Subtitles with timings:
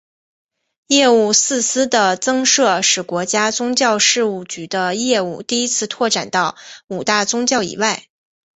[0.87, 8.07] 业务四司的增设使国家宗教事务局的业务第一次拓展到五大宗教以外。